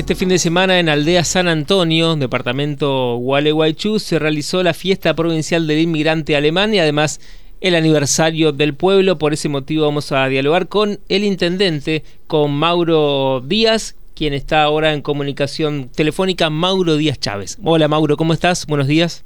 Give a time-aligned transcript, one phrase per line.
[0.00, 5.66] Este fin de semana en Aldea San Antonio, departamento Gualeguaychú, se realizó la fiesta provincial
[5.66, 7.20] del inmigrante alemán y además
[7.60, 9.18] el aniversario del pueblo.
[9.18, 14.94] Por ese motivo vamos a dialogar con el intendente, con Mauro Díaz, quien está ahora
[14.94, 17.58] en comunicación telefónica, Mauro Díaz Chávez.
[17.62, 18.66] Hola Mauro, ¿cómo estás?
[18.66, 19.22] Buenos días.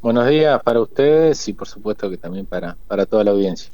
[0.00, 3.72] Buenos días para ustedes y por supuesto que también para, para toda la audiencia.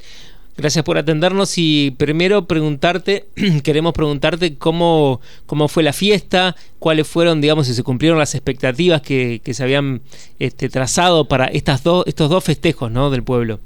[0.61, 3.28] Gracias por atendernos y primero preguntarte,
[3.64, 9.00] queremos preguntarte cómo, cómo fue la fiesta, cuáles fueron, digamos, si se cumplieron las expectativas
[9.00, 10.02] que, se habían
[10.38, 13.09] este, trazado para estas dos, estos dos festejos ¿no?
[13.09, 13.59] del pueblo.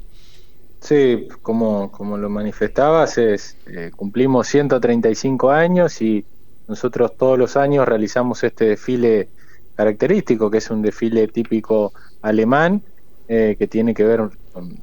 [0.79, 6.23] Sí, como, como lo manifestabas, es, eh, cumplimos 135 años y
[6.69, 9.27] nosotros todos los años realizamos este desfile
[9.75, 12.83] característico, que es un desfile típico alemán,
[13.27, 14.21] eh, que tiene que ver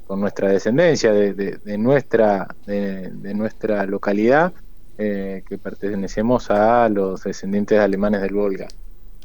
[0.07, 4.53] con, nuestra descendencia, de, nuestra, de, nuestra localidad,
[4.99, 8.69] eh, que pertenecemos a los descendientes alemanes del Volga.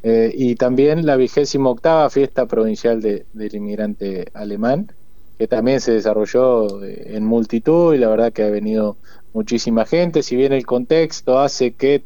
[0.03, 4.91] Eh, y también la vigésima octava fiesta provincial del inmigrante alemán,
[5.37, 8.97] que también se desarrolló en multitud y la verdad que ha venido
[9.33, 12.03] muchísima gente, si bien el contexto hace que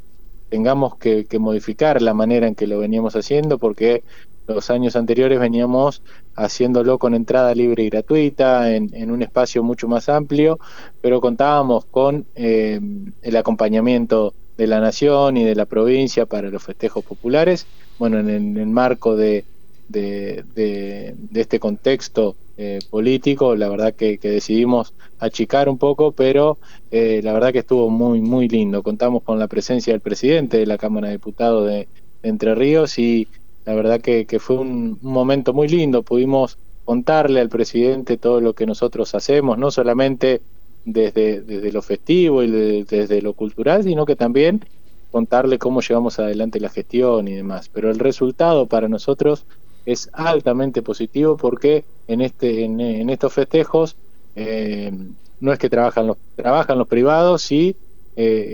[0.50, 4.04] tengamos que, modificar la manera en que lo veníamos haciendo, porque
[4.48, 6.02] los años anteriores veníamos
[6.36, 10.60] haciéndolo con entrada libre y gratuita, en, un espacio mucho más amplio,
[11.02, 12.80] pero contábamos con eh,
[13.22, 17.66] el acompañamiento de la nación y de la provincia para los festejos populares.
[17.98, 19.46] Bueno, en el marco de,
[19.92, 26.58] de, este contexto eh, político, la verdad que, decidimos achicar un poco, pero
[26.92, 28.84] eh, la verdad que estuvo muy, muy lindo.
[28.84, 31.88] Contamos con la presencia del presidente de la Cámara de Diputados de,
[32.24, 33.28] Entre Ríos y
[33.66, 36.04] la verdad que, fue un, momento muy lindo.
[36.04, 40.42] Pudimos contarle al presidente todo lo que nosotros hacemos, no solamente
[40.86, 44.66] desde, desde lo festivo y desde lo cultural, sino que también
[45.12, 47.70] contarle cómo llevamos adelante la gestión y demás.
[47.70, 49.46] Pero el resultado para nosotros
[49.86, 53.96] es altamente positivo porque en, este, en, estos festejos
[54.36, 54.92] eh,
[55.40, 57.76] no es que trabajan los, trabajan los privados, sí,
[58.16, 58.46] eh,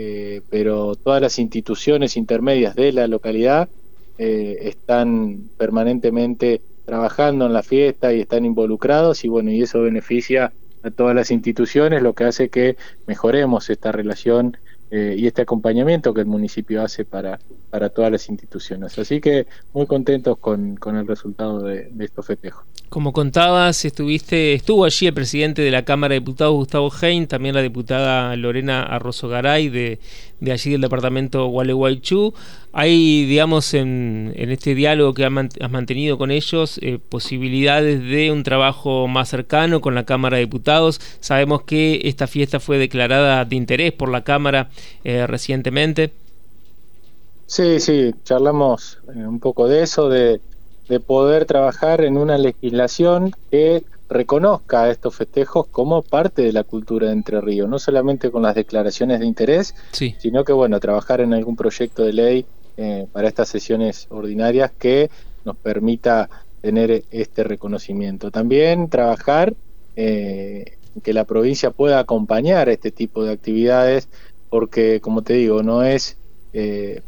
[0.41, 3.69] eh, pero todas las instituciones intermedias de la localidad
[4.17, 10.91] están permanentemente trabajando en la fiesta y están involucrados y bueno, y eso beneficia a
[10.91, 12.77] todas las instituciones, lo que hace que
[13.07, 14.57] mejoremos esta relación
[14.89, 17.39] eh, y este acompañamiento que el municipio hace para,
[17.69, 18.97] para todas las instituciones.
[18.97, 22.63] Así que muy contentos con, con el resultado de, estos festejos.
[22.89, 27.53] Como contabas, estuviste, estuvo allí el presidente de la Cámara de Diputados, Gustavo Hein, también
[27.53, 29.99] la diputada Lorena Arrozo Garay, de,
[30.49, 32.33] allí del departamento Gualeguaychú.
[32.71, 38.43] Hay, digamos, en, en este diálogo que has mantenido con ellos, eh, posibilidades de un
[38.43, 41.01] trabajo más cercano con la Cámara de Diputados.
[41.19, 44.69] Sabemos que esta fiesta fue declarada de interés por la Cámara
[45.03, 46.13] eh, recientemente.
[47.47, 50.39] Sí, sí, charlamos eh, un poco de eso, de,
[50.89, 57.07] de poder trabajar en una legislación que reconozca estos festejos como parte de la cultura
[57.07, 61.33] de Entre Ríos, no solamente con las declaraciones de interés, sino que bueno, trabajar en
[61.33, 62.45] algún proyecto de ley
[62.77, 65.09] eh, para estas sesiones ordinarias que
[65.43, 66.29] nos permita
[66.61, 68.31] tener este reconocimiento.
[68.31, 69.53] También trabajar
[69.95, 74.07] eh, que la provincia pueda acompañar este tipo de actividades,
[74.49, 76.17] porque como te digo, no es
[76.53, 77.01] eh,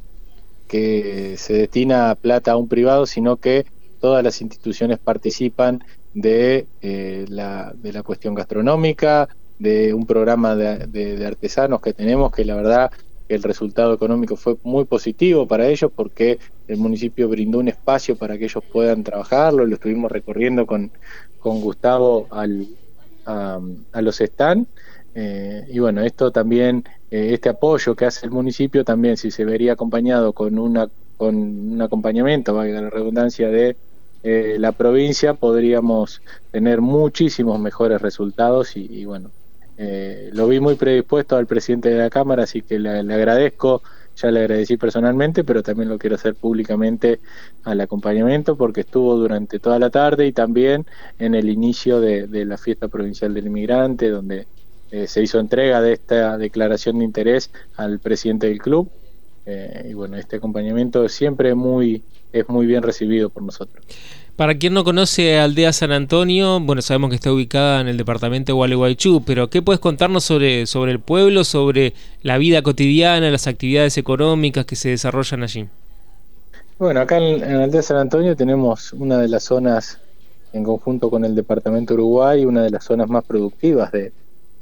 [0.70, 3.66] que se destina plata a un privado, sino que
[4.00, 11.26] todas las instituciones participan de, eh, la, de la cuestión gastronómica, de un programa de,
[11.26, 12.92] artesanos que tenemos, que la verdad
[13.28, 18.38] el resultado económico fue muy positivo para ellos porque el municipio brindó un espacio para
[18.38, 20.92] que ellos puedan trabajarlo, lo estuvimos recorriendo con,
[21.40, 22.68] con Gustavo al,
[23.26, 23.60] a,
[24.02, 24.70] los stands.
[25.14, 29.46] Eh, y bueno, esto también, eh, este apoyo que hace el municipio también, si se
[29.46, 33.76] vería acompañado con, una, con un acompañamiento, valga la redundancia, de
[34.22, 36.22] eh, la provincia podríamos
[36.52, 39.32] tener muchísimos mejores resultados y, bueno,
[39.78, 43.82] eh, lo vi muy predispuesto al presidente de la Cámara, así que le, agradezco,
[44.18, 47.22] ya le agradecí personalmente, pero también lo quiero hacer públicamente
[47.64, 50.86] al acompañamiento porque estuvo durante toda la tarde y también
[51.18, 54.48] en el inicio de, la fiesta provincial del inmigrante, donde
[54.92, 58.90] eh, se hizo entrega de esta declaración de interés al presidente del club.
[59.90, 63.84] y bueno, este acompañamiento siempre muy es muy bien recibido por nosotros.
[64.36, 68.52] Para quien no conoce Aldea San Antonio, bueno, sabemos que está ubicada en el departamento
[68.52, 73.48] de Gualeguaychú, pero ¿qué puedes contarnos sobre, sobre el pueblo, sobre la vida cotidiana, las
[73.48, 75.68] actividades económicas que se desarrollan allí?
[76.78, 80.00] Bueno, acá en, Aldea San Antonio tenemos una de las zonas,
[80.54, 84.14] en conjunto con el departamento Uruguay, una de las zonas más productivas de,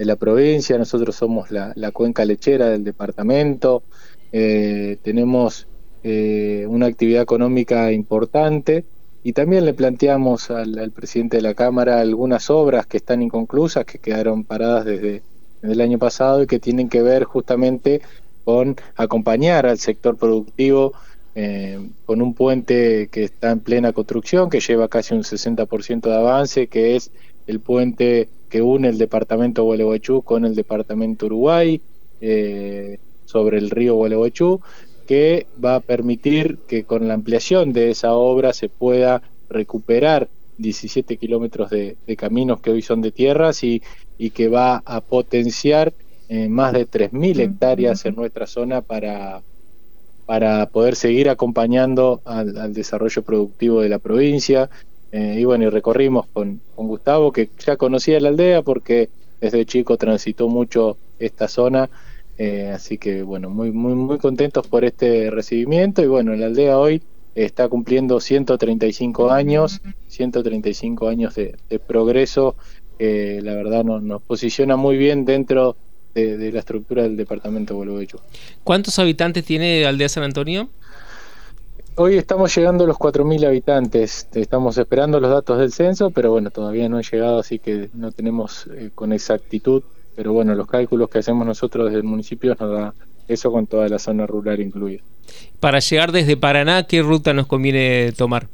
[0.06, 0.78] la provincia.
[0.78, 3.84] Nosotros somos la, cuenca lechera del departamento.
[4.32, 5.68] Eh, tenemos
[6.04, 8.86] eh, una actividad económica importante
[9.24, 14.00] y también le planteamos al, presidente de la Cámara algunas obras que están inconclusas, que
[14.00, 15.22] quedaron paradas desde,
[15.64, 18.02] el año pasado y que tienen que ver justamente
[18.46, 20.94] con acompañar al sector productivo
[21.36, 26.16] eh, con un puente que está en plena construcción, que lleva casi un 60% de
[26.16, 27.12] avance, que es
[27.48, 31.82] el puente que une el departamento Gualeguaychú con el departamento Uruguay
[32.22, 34.62] eh, sobre el río Gualeguaychú
[35.08, 40.28] que va a permitir que con la ampliación de esa obra se pueda recuperar
[40.58, 43.82] 17 kilómetros de, caminos que hoy son de tierras y,
[44.34, 45.94] que va a potenciar
[46.28, 49.44] eh, más de 3.000 hectáreas en nuestra zona para,
[50.26, 54.70] para poder seguir acompañando al, desarrollo productivo de la provincia.
[55.18, 59.10] Eh, y bueno, y recorrimos con, con Gustavo, que ya conocía la aldea porque
[59.42, 61.90] desde chico transitó mucho esta zona
[62.38, 66.78] eh, así que bueno, muy, muy, muy contentos por este recibimiento y bueno, la aldea
[66.78, 67.02] hoy
[67.34, 71.56] está cumpliendo 135 años, 135 años de,
[71.86, 72.56] progreso,
[72.98, 75.76] que la verdad nos, posiciona muy bien dentro
[76.14, 78.22] de, la estructura del departamento de Bolubecho.
[78.64, 80.70] ¿Cuántos habitantes tiene Aldea San Antonio?
[81.98, 86.52] Hoy estamos llegando a los 4.000 habitantes, estamos esperando los datos del censo, pero bueno,
[86.52, 89.84] todavía no han llegado, así que no tenemos eh, con exactitud
[90.18, 92.94] pero bueno, los cálculos que hacemos nosotros desde el municipio nos da
[93.28, 95.04] eso con toda la zona rural incluida.
[95.60, 98.48] Para llegar desde Paraná, ¿qué ruta nos conviene tomar?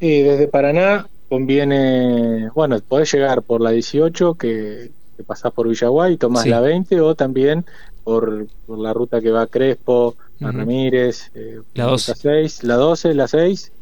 [0.00, 4.90] Y desde Paraná conviene, bueno, podés llegar por la 18, que,
[5.26, 7.66] pasás por Villaguay, tomás la 20, o también
[8.02, 10.16] por, la ruta que va a Crespo,
[10.50, 12.14] Ramírez, eh, la 12.
[12.16, 13.72] 6, la 12, la 6,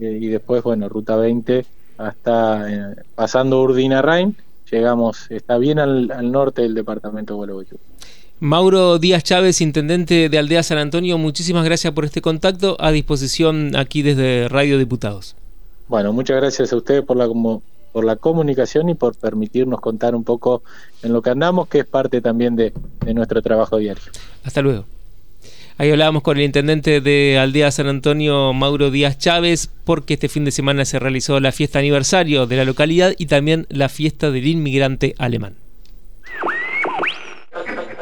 [0.00, 1.64] eh, y después, bueno, ruta 20
[1.98, 4.36] hasta eh, pasando Urdina Rain
[4.70, 7.76] llegamos, está bien al, norte del departamento de Gualeguaychú.
[8.40, 12.76] Mauro Díaz Chávez, intendente de Aldea San Antonio, muchísimas gracias por este contacto.
[12.78, 15.34] A disposición aquí desde Radio Diputados.
[15.88, 17.26] Bueno, muchas gracias a ustedes por la,
[17.92, 20.62] por la comunicación y por permitirnos contar un poco
[21.02, 22.72] en lo que andamos, que es parte también de
[23.12, 24.04] nuestro trabajo diario.
[24.44, 24.84] Hasta luego.
[25.80, 30.44] Ahí hablábamos con el intendente de Aldea San Antonio, Mauro Díaz Chávez, porque este fin
[30.44, 34.48] de semana se realizó la fiesta aniversario de la localidad y también la fiesta del
[34.48, 35.54] inmigrante alemán.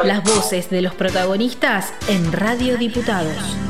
[0.04, 3.65] Las voces de los protagonistas en Radio Diputados.